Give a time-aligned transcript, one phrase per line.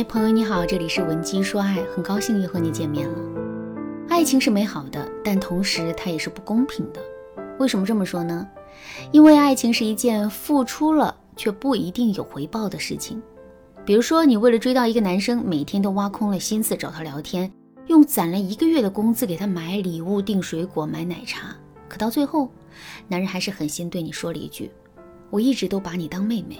[0.00, 3.18] 嗨，朋友你好，这里是文姬说爱，很高兴又和你见面了。
[4.08, 7.02] 爱情是美好的，但同时它也是不公平的。
[7.58, 8.48] 为什么这么说呢？
[9.12, 13.22] 因为爱情是一件付出了却不一定有回报的事情。
[13.84, 17.52] 比如说，你为了追到一个男生，每天都挖空了心思找他聊天，
[17.88, 21.54] 用攒了一个月的工资给他买礼物、订水果、买奶茶，
[21.90, 22.50] 可到最后，
[23.06, 24.70] 男人还是狠心对你说了一句
[25.28, 26.56] ：“我一直都把你当妹妹。”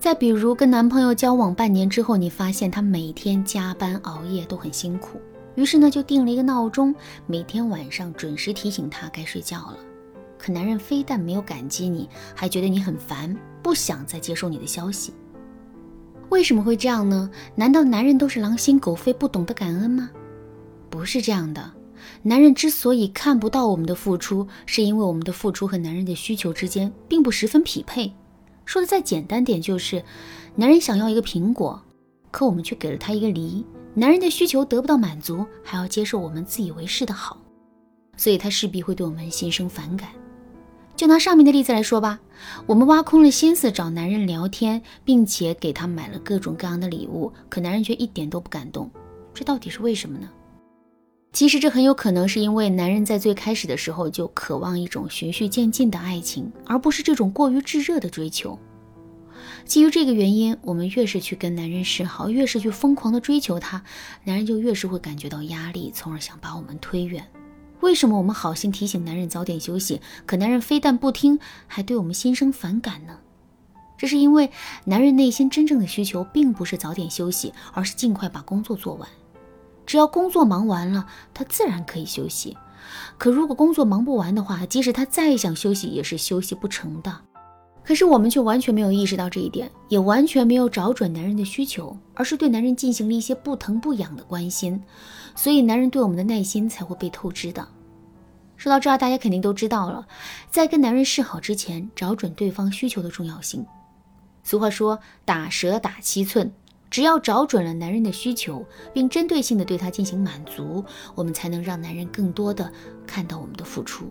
[0.00, 5.20] 再比如，跟男朋友交往半年之后，你发现他每天加班熬夜都很辛苦，
[5.56, 6.94] 于是呢就定了一个闹钟，
[7.26, 9.76] 每天晚上准时提醒他该睡觉了。
[10.38, 15.12] 可男人非但没有感激你，还觉得你很烦，不想再接受你的消息。
[16.28, 17.28] 为什么会这样呢？
[17.56, 20.10] 难道男人都是狼心狗肺，不懂得感恩吗？
[20.88, 21.72] 不是这样的。
[22.22, 28.12] 男人之所以看不到我们的付出，是因为我们的付出和男人的需求之间并不十分匹配。
[28.68, 30.04] 说的再简单点，就是
[30.54, 31.82] 男人想要一个苹果，
[32.30, 33.64] 可我们却给了他一个梨。
[33.94, 37.38] 男人的需求得不到满足，还要接受我们自以为是的好，
[38.18, 40.10] 所以他势必会对我们心生反感。
[40.94, 42.20] 就拿上面的例子来说吧，
[42.66, 48.90] 我们挖空了心思找男人聊天，并且给他买了各种各样的礼物，可男人却一点都不感动，
[49.32, 50.28] 这到底是为什么呢？
[51.32, 58.58] 其实这很有可能是因为男人在最开始的时候就渴望一种循序渐进的爱情，而不是这种过于炙热的追求。
[59.64, 63.84] 基于这个原因，我们越是去跟男人示好，越是去疯狂的追求他，
[64.24, 67.24] 男人就越是会感觉到压力，从而想把我们推远。
[67.80, 73.18] 为什么我们好心提醒男人早点休息，可男人非但不听，还对我们心生反感呢？
[73.96, 74.50] 这是因为
[74.84, 79.08] 男人内心真正的需求并不是早点休息，而是尽快把工作做完。
[79.88, 82.54] 只要工作忙完了，他自然可以休息。
[83.16, 87.20] 可如果工作忙不完的话，即使他再想休息，也是休息不成的。
[87.82, 94.78] 可是我们却完全没有意识到这一点，也完全没有找准男人的需求，而是对男人进行了一些不疼不痒的关心，
[95.34, 97.66] 所以男人对我们的耐心才会被透支的。
[98.58, 100.06] 说到这儿，大家肯定都知道了，
[100.50, 103.64] 在跟男人示好之前，找准对方需求的重要性。
[104.42, 106.52] 俗话说，打蛇打七寸。
[106.90, 110.84] 只要找准了男人的需求，并针对性的对他进行满足，
[111.14, 112.72] 我们才能让男人更多的
[113.06, 114.10] 看到我们的付出。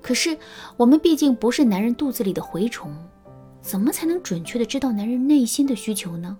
[0.00, 0.38] 可是
[0.76, 2.94] 我们毕竟不是男人肚子里的蛔虫，
[3.60, 6.38] 怎么才能准确的知道男人内心的需求呢？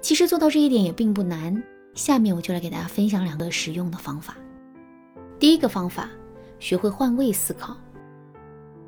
[0.00, 1.60] 其实做到这一点也并不难。
[1.94, 4.36] 下面我就来给大家分享两个实用的方法。
[5.40, 6.08] 第一个方法，
[6.60, 7.76] 学会换位思考。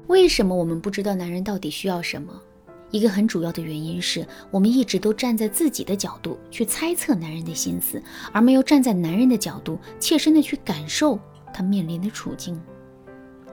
[0.06, 2.40] 为什么我们不知道男人到底需要什么？
[2.90, 8.02] 一个很主要的原因是我们一直都站在自己的角度去猜测男人的心思，
[8.32, 11.18] 而没有站在男人的角度切身的去感受
[11.54, 12.60] 他面临的处境。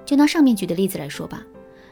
[0.06, 1.44] 就拿上面举的例子来说吧，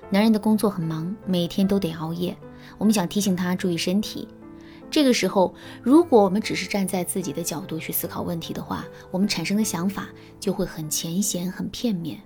[0.10, 2.36] 男人的工作很忙，每天都得熬夜，
[2.78, 4.28] 我们想提醒他注意身体。
[4.90, 10.08] 这个时候，如果我们只是站在自己的角度去思考问题的话，我们产生的想法
[10.40, 12.22] 就会很浅显、很片面。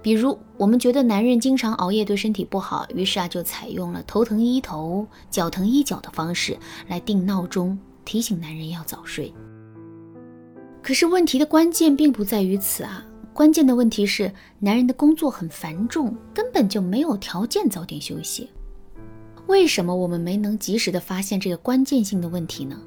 [0.00, 6.56] 比如，我们觉得男人经常熬夜对身体不好，于是啊，就采用了头疼医头、脚疼医脚的方式
[6.86, 9.32] 来定闹钟，提醒男人要早睡。
[10.82, 18.48] 可是问题的关键并不在于此啊，关键的问题是男人的工作很繁重，根本就没有条件早点休息。
[19.46, 22.78] 为什么我们没能及时的发现这个关键性的问题呢？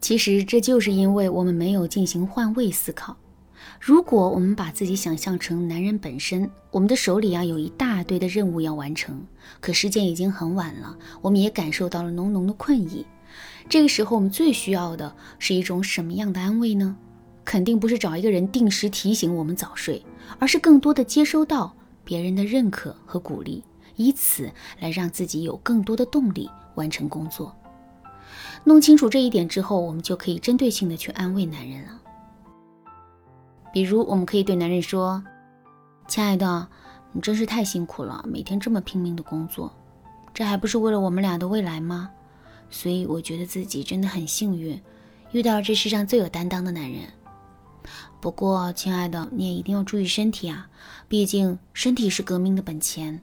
[0.00, 3.16] 其实这就是因为我们没有进行换位思考。
[3.80, 9.26] 如果我们把自己想象成男人本身，我们的手里啊有一大堆的任务要完成，
[9.60, 13.06] 可时间已经很晚了，我们也感受到了浓浓的困意。
[13.68, 16.96] 这个时候，我们最需要的是一种什么样的安慰呢？
[17.44, 20.04] 肯定不是找一个人定时提醒我们早睡，
[20.38, 23.64] 而是更多的接收到别人的认可和鼓励，
[23.96, 27.54] 以此来让自己有更多的动力完成工作。
[28.64, 32.00] 弄清楚这一点之后，我们就可以针对性的去安慰男人了。
[33.72, 35.22] 比如，我们可以对男人说
[36.08, 36.66] ：“亲爱的，
[37.12, 39.72] 你真是太辛苦了，每天这么拼命的工作，
[40.32, 42.10] 这还不是为了我们俩的未来吗？
[42.70, 44.80] 所以我觉得自己真的很幸运，
[45.32, 47.02] 遇到了这世上最有担当的男人。
[48.20, 50.68] 不过，亲爱的，你也一定要注意身体啊，
[51.06, 53.20] 毕竟身体是革命的本钱。”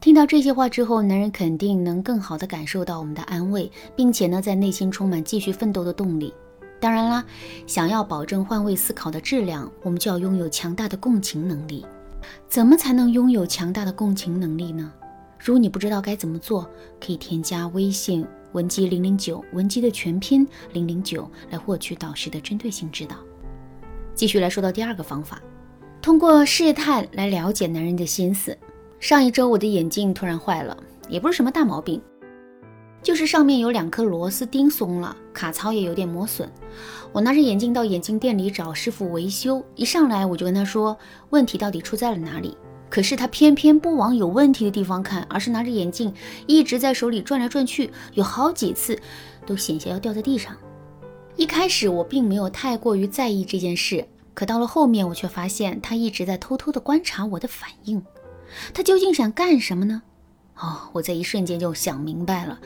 [0.00, 6.32] 听到这些话之后，男人肯定能更好的感受到我们的安慰，并且呢，在内心充满继续奋斗的动力。
[6.80, 7.24] 当然啦，
[7.66, 11.84] 想要保证换位思考的质量，我们就要拥有强大的共情能力。
[12.48, 14.92] 怎么才能拥有强大的共情能力呢？
[15.38, 16.68] 如果你不知道该怎么做，
[17.00, 23.16] 可以添加微信文姬零零九，文姬的全拼零零九，来获取导师的针对性指导。
[24.14, 25.40] 继续来说到第二个方法，
[26.02, 28.56] 通过试探来了解男人的心思。
[29.00, 30.76] 上一周我的眼镜突然坏了，
[31.08, 32.02] 也不是什么大毛病。
[33.02, 36.50] 就是上面有两颗螺丝钉松了，卡槽也有点磨损。
[37.12, 40.96] 我拿着眼镜到眼镜店里找师傅维修，一上来我就跟他说
[41.30, 42.56] 问题到底出在了哪里。
[42.90, 46.12] 可是他偏偏不往有问题的地方看，而是拿着眼镜
[46.46, 48.98] 一直在手里转来转去，有好几次
[49.46, 50.56] 都险些要掉在地上。
[51.36, 58.02] 一开始我并没有太过于在意这件事，可到了后面我却发现他一直在偷偷的观察我的反应。
[58.72, 60.02] 他究竟想干什么呢？
[60.60, 62.58] 哦，我在一瞬间就想明白了，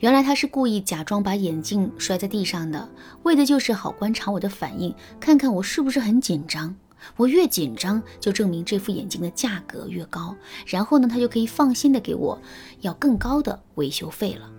[0.00, 2.88] 原来他是故意假装把眼镜摔在地上的，
[3.22, 6.74] 为的就是好观察我的反应，看看我是不是很紧张。
[7.16, 10.34] 我越紧张，就证明这副眼镜的价格越高，
[10.66, 12.36] 然后呢，他就可以放心的给我
[12.80, 14.50] 要更高的维修费了。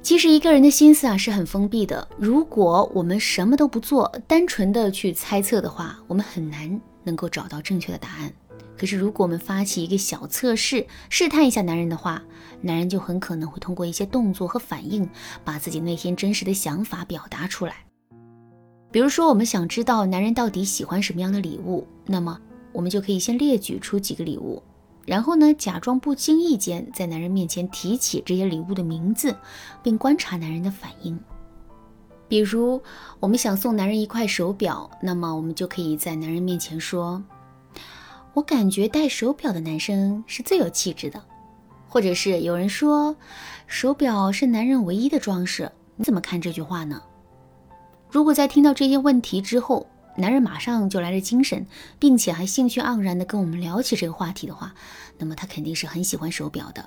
[0.00, 8.32] 其实一个人的心思啊是很封闭的，如果我们什么都不做，单纯的去猜测的话，我们很难能够找到正确的答案。
[8.76, 12.22] 可是如果我们发起一个小测试，试探一下男人的话，
[12.60, 15.08] 男人就很可能会通过一些动作和反应，
[15.44, 17.76] 把自己内心真实的想法表达出来。
[18.92, 22.38] 比如说，我们想知道男人到底喜欢什么样的礼物，那么
[22.72, 24.62] 我们就可以先列举出几个礼物，
[25.04, 29.34] 然后呢，假装不经意间在男人面前提起这些礼物的名字，
[29.82, 31.18] 并观察男人的反应。
[32.28, 32.80] 比如，
[33.20, 37.22] 我们想送男人一块手表，那么我们就可以在男人面前说
[38.36, 41.24] ：“我感觉戴手表的男生是最有气质的。”
[41.88, 43.16] 或者是有人说
[43.66, 47.02] ：“手表是男人唯一的装饰。”你怎么看这句话呢？
[48.10, 51.66] 如果在听到这些问题之后，男人马上就来了精神，
[51.98, 54.74] 并且还兴趣盎然地跟我们聊起这个话题的话，
[55.16, 56.86] 那么他肯定是很喜欢手表的。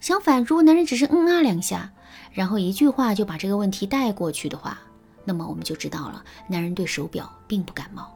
[0.00, 1.90] 相反，如果男人只是嗯啊两下，
[2.30, 4.78] 然后一句话就把这个问题带过去的话，
[5.24, 8.14] 那么我们就知道了，男人对手表并不感冒。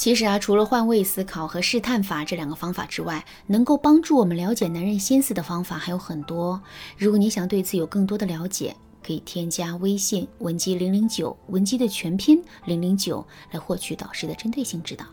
[0.00, 6.58] 其实啊，除了换位思考和试探法这两个方法之外，能够帮助我们了解男人心思的方法还有很多。
[6.96, 8.74] 如果你想对此有更多的了解，
[9.06, 15.04] 可以添加微信文姬零零九，文姬的全拼零零九，来获取导师的针对性指导。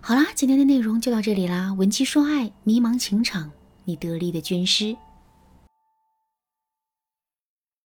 [0.00, 1.74] 好啦，今天的内容就到这里啦。
[1.74, 3.50] 文姬说爱，迷茫情场，
[3.84, 4.96] 你得力的军师。